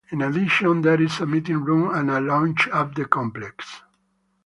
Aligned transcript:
In 0.09 0.23
addition, 0.23 0.81
there 0.81 0.99
is 0.99 1.19
a 1.19 1.27
meeting 1.27 1.63
room 1.63 1.93
and 1.93 2.09
a 2.09 2.19
lounge 2.19 2.67
at 2.69 2.95
the 2.95 3.05
complex. 3.05 3.83